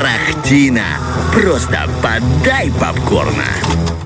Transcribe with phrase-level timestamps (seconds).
[0.00, 0.29] barra.
[0.40, 0.84] Тарахтина.
[1.32, 3.44] Просто подай попкорна.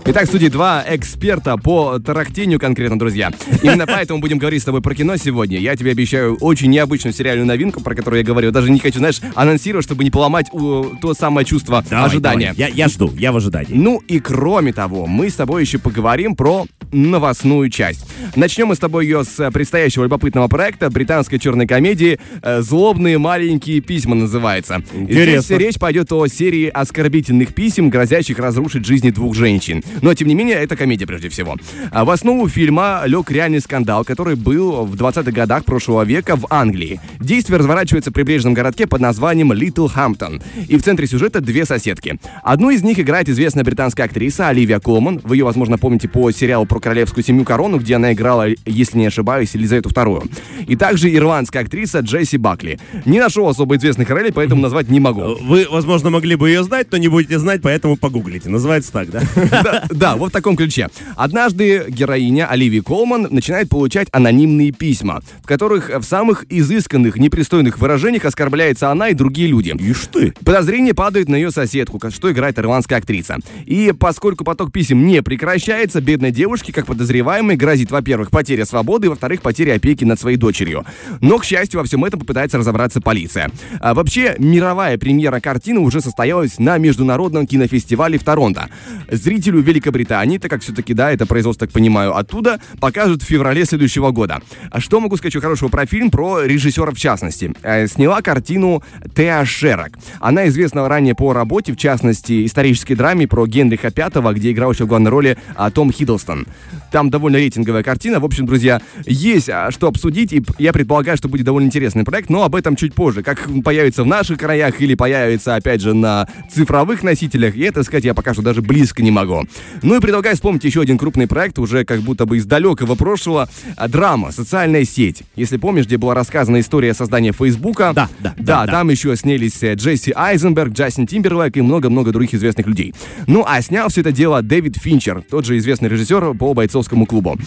[0.06, 3.30] Итак, в студии два эксперта по тарахтению конкретно, друзья.
[3.62, 5.58] Именно поэтому будем говорить с тобой про кино сегодня.
[5.58, 8.50] Я тебе обещаю очень необычную сериальную новинку, про которую я говорю.
[8.50, 12.52] Даже не хочу, знаешь, анонсировать, чтобы не поломать у, то самое чувство Давай, ожидания.
[12.54, 12.70] давай.
[12.70, 13.72] Я, я жду, я в ожидании.
[13.72, 18.06] Ну и кроме того, мы с тобой еще поговорим про новостную часть.
[18.36, 23.80] Начнем мы с тобой ее с предстоящего любопытного проекта британской черной комедии э, «Злобные маленькие
[23.80, 24.82] письма» называется.
[24.92, 25.42] Интересно.
[25.42, 29.82] Здесь речь пойдет о серии оскорбительных писем, грозящих разрушить жизни двух женщин.
[30.02, 31.56] Но, тем не менее, это комедия прежде всего.
[31.90, 36.47] А В основу фильма лег реальный скандал, который был в 20-х годах прошлого века в
[36.50, 37.00] Англии.
[37.20, 40.42] Действие разворачивается в прибрежном городке под названием Литл Хамптон.
[40.69, 42.19] И в центре сюжета две соседки.
[42.42, 45.20] Одну из них играет известная британская актриса Оливия Колман.
[45.25, 49.06] Вы ее, возможно, помните по сериалу про королевскую семью Корону, где она играла, если не
[49.06, 50.30] ошибаюсь, Елизавету II.
[50.66, 52.78] И также ирландская актриса Джесси Бакли.
[53.05, 55.36] Не нашел особо известных ролей, поэтому назвать не могу.
[55.41, 58.48] Вы, возможно, могли бы ее знать, но не будете знать, поэтому погуглите.
[58.48, 59.23] Называется так, да?
[59.65, 60.89] Да, да, вот в таком ключе.
[61.17, 68.25] Однажды героиня Оливии Колман начинает получать анонимные письма, в которых в самых изысканных, непристойных выражениях
[68.25, 69.75] оскорбляется она и другие люди.
[69.79, 70.34] Ишь ты.
[70.45, 73.39] Подозрение падает на ее соседку, что играет ирландская актриса.
[73.65, 79.09] И поскольку поток писем не прекращается, бедной девушке, как подозреваемой, грозит, во-первых, потеря свободы, и,
[79.09, 80.84] во-вторых, потеря опеки над своей дочерью.
[81.21, 83.51] Но, к счастью, во всем этом попытается разобраться полиция.
[83.81, 88.69] А вообще, мировая премьера картины уже состоялась на международном кинофестивале в Торонто.
[89.10, 94.10] Зрителю Великобритании, так как все-таки, да, это производство, так понимаю, оттуда, покажут в феврале следующего
[94.10, 94.41] года.
[94.70, 97.52] А что могу сказать хорошего про фильм, про режиссера в частности?
[97.62, 98.82] Э, Сняла картину
[99.14, 99.92] Теа Шерак.
[100.20, 104.84] Она известна ранее по работе, в частности, исторической драме про Генриха V, где играл еще
[104.84, 106.47] в главной роли а, Том Хиддлстон.
[106.91, 108.20] Там довольно рейтинговая картина.
[108.20, 112.28] В общем, друзья, есть а, что обсудить, и я предполагаю, что будет довольно интересный проект,
[112.28, 113.22] но об этом чуть позже.
[113.22, 118.05] Как появится в наших краях или появится, опять же, на цифровых носителях, и это сказать
[118.05, 119.45] я пока что даже близко не могу.
[119.83, 123.49] Ну и предлагаю вспомнить еще один крупный проект, уже как будто бы из далекого прошлого.
[123.77, 125.22] А, Драма, социальная сеть.
[125.37, 127.93] Если помнишь, где была рассказана история создания Фейсбука.
[127.94, 128.72] Да, да, Да, да, да.
[128.72, 132.94] там еще снялись э, Джесси Айзенберг, Джастин Тимберлейк и много-много других известных людей.
[133.26, 137.38] Ну, а снял все это дело Дэвид Финчер, тот же известный режиссер по бойцовскому клубу.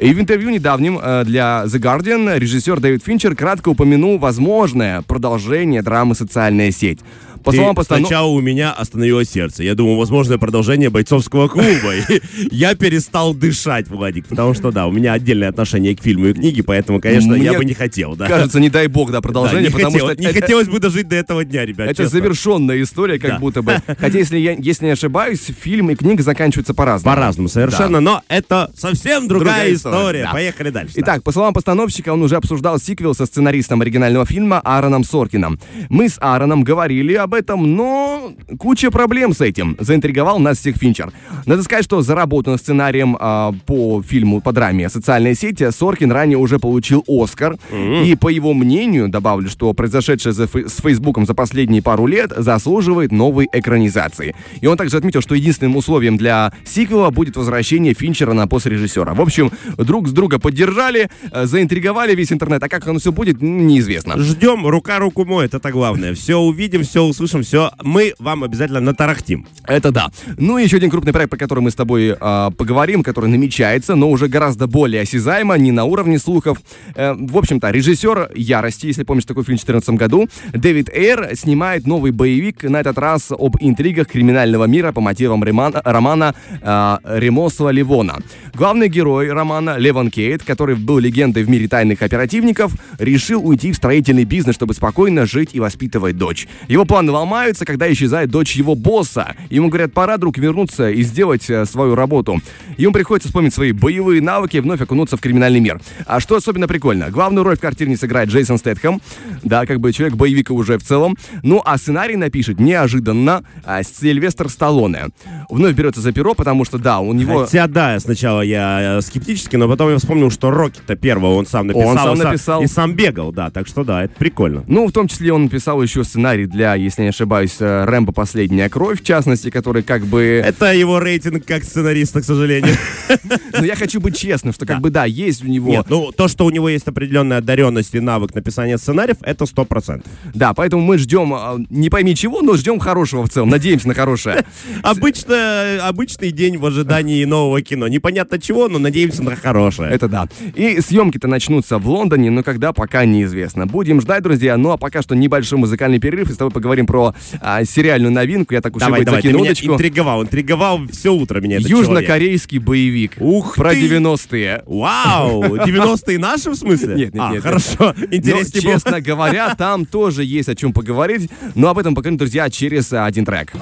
[0.00, 5.82] И в интервью недавнем э, для The Guardian режиссер Дэвид Финчер кратко упомянул возможное продолжение
[5.82, 7.00] драмы «Социальная сеть».
[7.42, 8.06] По Ты словам постанов...
[8.06, 9.62] Сначала у меня остановилось сердце.
[9.64, 11.92] Я думал, возможное продолжение бойцовского клуба.
[12.50, 16.62] Я перестал дышать, Владик, потому что, да, у меня отдельное отношение к фильму и книге,
[16.62, 18.16] поэтому, конечно, я бы не хотел.
[18.16, 20.22] Кажется, не дай бог, да, продолжение, не потому хотелось- что...
[20.22, 23.76] не это- хотелось бы дожить до этого дня, ребят, Это завершенная история, как будто бы.
[23.98, 27.14] Хотя, если я если не ошибаюсь, фильм и книга заканчиваются по-разному.
[27.14, 30.28] По-разному совершенно, но это совсем другая, история.
[30.32, 30.94] Поехали дальше.
[30.96, 35.58] Итак, по словам постановщика, он уже обсуждал сиквел со сценаристом оригинального фильма Аароном Соркином.
[35.88, 39.76] Мы с Аароном говорили об этом, но куча проблем с этим.
[39.80, 41.12] Заинтриговал нас всех Финчер.
[41.46, 46.12] Надо сказать, что за работу над сценарием а, по фильму, по драме «Социальная сеть» Соркин
[46.12, 47.56] ранее уже получил Оскар.
[47.72, 53.12] И по его мнению, добавлю, что произошедшее за с Фейсбуком за последние пару лет заслуживает
[53.12, 54.34] новой экранизации.
[54.60, 59.14] И он также отметил, что единственным условием для сиквела будет возвращение Финчера на пост режиссера.
[59.14, 62.62] В общем, друг с друга поддержали, э, заинтриговали весь интернет.
[62.62, 64.18] А как оно все будет, неизвестно.
[64.18, 66.14] Ждем, рука руку моет, это главное.
[66.14, 69.46] Все увидим, все услышим, все мы вам обязательно натарахтим.
[69.66, 70.08] Это да.
[70.38, 73.94] Ну и еще один крупный проект, про который мы с тобой а, поговорим, который намечается,
[73.94, 76.58] но уже гораздо более осязаемо, не на уровне слухов.
[76.94, 81.86] Э, в общем-то, режиссер «Ярости», если помнишь такой фильм в 2014 году, Дэвид Эйр снимает
[81.86, 87.70] новый боевик, на этот раз об интригах криминального мира по мотивам романа, романа а, Ремосова
[87.70, 88.18] Ливона.
[88.54, 93.76] Главный герой романа, Леван Кейт, который был легендой в мире тайных оперативников, решил уйти в
[93.76, 96.48] строительный бизнес, чтобы спокойно жить и воспитывать дочь.
[96.68, 99.34] Его планы ломаются, когда исчезает дочь его босса.
[99.50, 102.40] Ему говорят, пора, друг, вернуться и сделать э, свою работу.
[102.76, 105.80] Ему приходится вспомнить свои боевые навыки и вновь окунуться в криминальный мир.
[106.06, 107.10] А что особенно прикольно?
[107.10, 109.00] Главную роль в картине сыграет Джейсон Стэтхэм.
[109.42, 111.16] Да, как бы человек боевика уже в целом.
[111.42, 115.08] Ну, а сценарий напишет неожиданно а, Сильвестр Сталлоне.
[115.50, 117.44] Вновь берется за перо, потому что, да, у него...
[117.44, 121.66] Хотя, да, сначала я э, скептически, но потом я вспомнил, что Рокки-то первого он сам
[121.66, 121.88] написал.
[121.88, 122.62] Он сам написал.
[122.62, 124.64] И сам бегал, да, так что да, это прикольно.
[124.66, 128.68] Ну, в том числе он написал еще сценарий для, если не ошибаюсь, э, Рэмбо «Последняя
[128.68, 130.42] кровь», в частности, который как бы...
[130.44, 132.74] Это его рейтинг как сценариста, к сожалению.
[133.52, 135.70] Но я хочу быть честным, что как бы, да, есть у него...
[135.70, 139.64] Нет, ну то, что у него есть определенная одаренность и навык написания сценариев, это сто
[139.64, 140.10] процентов.
[140.34, 143.94] Да, поэтому мы ждем, а, не пойми чего, но ждем хорошего в целом, надеемся на
[143.94, 144.44] хорошее.
[144.82, 147.88] Обычно, обычный день в ожидании нового кино.
[147.88, 149.90] Непонятно чего, но надеемся на хорошее.
[149.90, 150.28] Это да.
[150.54, 153.66] И съемки-то начнутся в Лондоне, но когда, пока неизвестно.
[153.66, 154.56] Будем ждать, друзья.
[154.56, 158.52] Ну а пока что небольшой музыкальный перерыв, и с тобой поговорим про а, сериальную новинку.
[158.52, 159.72] Я так уж Давай, и давай, ты закину меня удочку.
[159.72, 161.88] интриговал, интриговал все утро меня этот человек.
[161.88, 163.12] Южнокорейский боевик.
[163.18, 163.88] Ух Про ты!
[163.88, 164.62] 90-е.
[164.66, 165.42] Вау!
[165.56, 166.94] 90-е наши в смысле?
[166.96, 167.94] Нет, нет, а, нет, хорошо.
[167.96, 168.72] Но, Интереснее было.
[168.74, 171.30] честно говоря, там тоже есть о чем поговорить.
[171.54, 173.52] Но об этом поговорим, друзья, через а, один трек.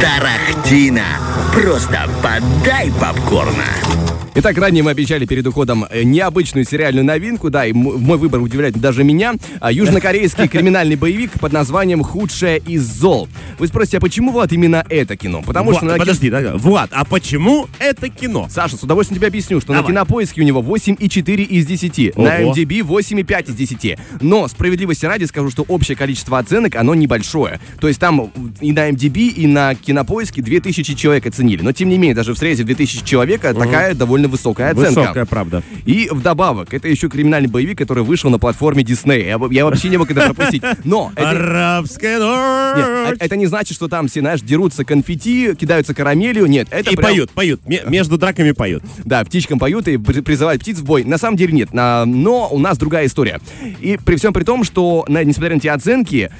[0.00, 1.04] Тарахтина.
[1.56, 3.64] Просто подай попкорна.
[4.38, 8.78] Итак, ранее мы обещали перед уходом э, необычную сериальную новинку, да, и мой выбор удивляет
[8.78, 9.32] даже меня.
[9.60, 13.30] А, Южнокорейский криминальный боевик под названием «Худшее из зол».
[13.58, 15.40] Вы спросите, а почему, Влад, именно это кино?
[15.40, 15.86] Потому Влад, что...
[15.86, 18.46] на ки- Подожди, да, Влад, а почему это кино?
[18.50, 19.92] Саша, с удовольствием тебе объясню, что на Давай.
[19.92, 22.52] кинопоиске у него 8,4 из 10, на Ого.
[22.52, 23.98] MDB 8,5 из 10.
[24.20, 27.58] Но справедливости ради скажу, что общее количество оценок, оно небольшое.
[27.80, 28.30] То есть там
[28.60, 31.45] и на MDB, и на кинопоиске 2000 человек оценили.
[31.62, 35.00] Но тем не менее, даже в срезе 2000 человек а такая довольно высокая оценка.
[35.00, 35.62] Высокая правда.
[35.84, 39.26] И вдобавок, это еще криминальный боевик, который вышел на платформе Disney.
[39.26, 40.62] Я, я вообще не мог это пропустить.
[40.84, 43.14] Но это, Арабская ночь.
[43.20, 46.46] э- это не значит, что там все, знаешь, дерутся конфетти, кидаются карамелью.
[46.46, 47.60] Нет, это И прям- поют, поют.
[47.66, 48.82] Ме- Между драками поют.
[49.04, 51.04] да, птичкам поют и при- призывают птиц в бой.
[51.04, 51.68] На самом деле нет.
[51.72, 53.40] Но у нас другая история.
[53.80, 56.30] И при всем при том, что, несмотря на эти оценки,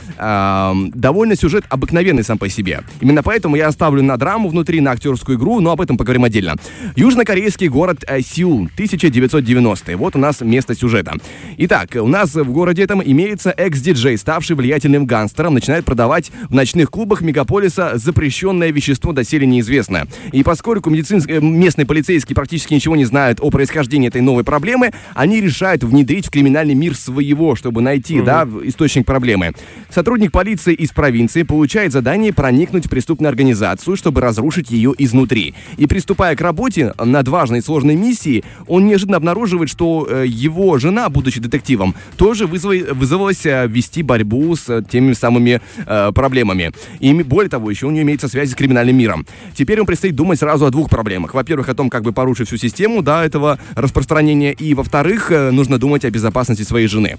[0.94, 2.82] довольно сюжет обыкновенный сам по себе.
[3.00, 6.54] Именно поэтому я оставлю на драму внутри, на актерскую игру, но об этом поговорим отдельно.
[6.94, 11.14] Южнокорейский город э, Сеул, 1990 Вот у нас место сюжета.
[11.58, 16.90] Итак, у нас в городе этом имеется экс-диджей, ставший влиятельным гангстером, начинает продавать в ночных
[16.90, 20.06] клубах мегаполиса запрещенное вещество доселе неизвестное.
[20.32, 24.92] И поскольку медицинс- э, местные полицейские практически ничего не знают о происхождении этой новой проблемы,
[25.14, 29.52] они решают внедрить в криминальный мир своего, чтобы найти, да, в- источник проблемы.
[29.90, 35.54] Сотрудник полиции из провинции получает задание проникнуть в преступную организацию, чтобы разрушить ее изнутри.
[35.76, 40.78] И приступая к работе над важной и сложной миссией, он неожиданно обнаруживает, что э, его
[40.78, 46.72] жена, будучи детективом, тоже вызвалась э, вести борьбу с э, теми самыми э, проблемами.
[47.00, 49.26] И более того, еще у нее имеется связь с криминальным миром.
[49.54, 51.34] Теперь он предстоит думать сразу о двух проблемах.
[51.34, 54.52] Во-первых, о том, как бы порушить всю систему, да, этого распространения.
[54.52, 57.16] И, во-вторых, нужно думать о безопасности своей жены.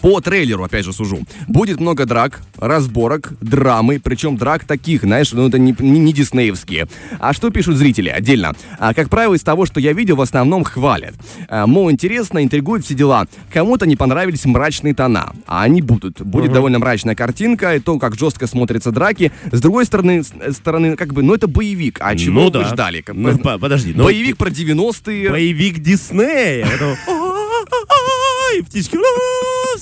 [0.00, 1.20] По трейлеру, опять же, сужу.
[1.48, 6.88] Будет много драк, разборок, драмы, причем драк таких, знаешь, ну это не, не, не диснеевские.
[7.18, 8.54] А что пишут зрители отдельно?
[8.78, 11.14] А, как правило, из того, что я видел, в основном хвалят.
[11.48, 13.26] А, мол, интересно, интригуют все дела.
[13.52, 16.20] Кому-то не понравились мрачные тона, а они будут.
[16.22, 19.32] Будет довольно мрачная картинка, и то, как жестко смотрятся драки.
[19.50, 22.64] С другой стороны, с- стороны как бы, ну это боевик, а чего Ну вы да.
[22.64, 23.04] ждали?
[23.12, 25.30] Ну, по- подожди, ну, Боевик про 90-е.
[25.30, 26.66] Боевик Диснея.
[26.66, 28.96] Это «Ой, птички,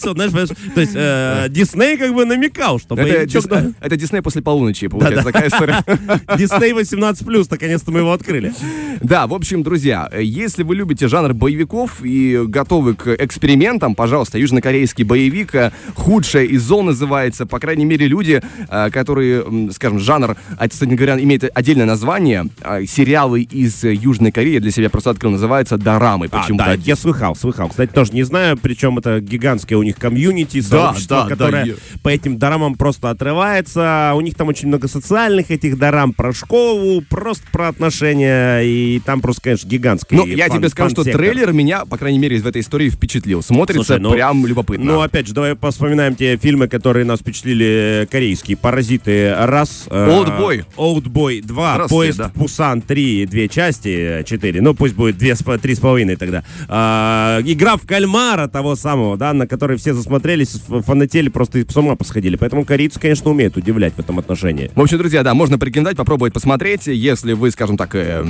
[0.00, 4.43] все, знаешь, то есть э, Дисней как бы намекал, что Это, Дис- это Дисней после
[4.43, 5.85] полуночи, получается, такая история.
[5.87, 8.52] да, Дисней 18+, наконец-то мы его открыли.
[9.00, 14.38] Да, в общем, друзья, э, если вы любите жанр боевиков и готовы к экспериментам, пожалуйста,
[14.38, 20.37] южнокорейский боевик, э, худшее из зол называется, по крайней мере, люди, э, которые, скажем, жанр,
[20.56, 25.11] а, кстати говоря, имеет отдельное название, а, сериалы из э, Южной Кореи, для себя просто
[25.11, 26.64] открыл, называются дорамы, А, почему-то.
[26.64, 27.69] да, я слыхал, слыхал.
[27.69, 31.75] Кстати, тоже не знаю, причем это гигантское у них комьюнити, сообщество, да, да, которое я-
[32.02, 34.12] по этим дорамам просто отрывается.
[34.14, 39.20] У них там очень много социальных этих дорам про школу, просто про отношения, и там
[39.20, 42.62] просто, конечно, гигантский Ну, я тебе скажу, что трейлер меня, по крайней мере, в этой
[42.62, 43.42] истории впечатлил.
[43.42, 44.84] Смотрится Слушай, ну- прям любопытно.
[44.84, 48.56] Ну, опять же, давай вспоминаем те фильмы, которые нас впечатлили корейские.
[48.56, 49.87] «Паразиты» раз.
[49.90, 50.64] э, «Олдбой».
[50.76, 51.87] «Олдбой» два.
[51.88, 52.28] «Поезд да.
[52.28, 53.26] в Пусан» три.
[53.26, 54.61] Две части, четыре.
[54.61, 56.44] Ну, пусть будет две, три с половиной тогда.
[56.68, 61.96] А, «Игра в кальмара» того самого, да, на который все засмотрелись, фанатели, просто с ума
[61.96, 62.37] посходили.
[62.37, 64.70] Поэтому корейцы, конечно, умеют удивлять в этом отношении.
[64.75, 68.22] В общем, друзья, да, можно порекомендовать, попробовать посмотреть, если вы, скажем так, э,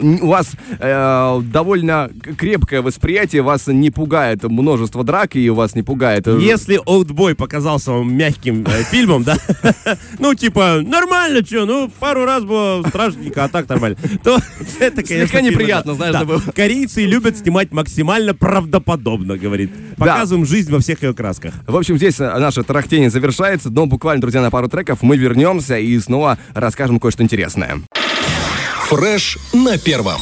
[0.00, 6.26] у вас э, довольно крепкое восприятие, вас не пугает множество драк, и вас не пугает...
[6.28, 9.36] э, Если «Олдбой» показался вам мягким э, фильмом, да,
[10.18, 14.38] ну, типа, нормально, что, ну, пару раз было страшненько, а так нормально, то
[14.80, 16.42] это, конечно, Слегка неприятно, знаешь.
[16.54, 19.70] Корейцы любят снимать максимально правдоподобно, говорит.
[19.96, 21.54] Показываем жизнь во всех ее красках.
[21.66, 25.78] В общем, здесь э, наше тарахтение завершается, но буквально, друзья, на пару треков мы вернемся
[25.78, 27.80] и снова расскажем кое-что интересное.
[28.88, 30.20] Фреш на первом.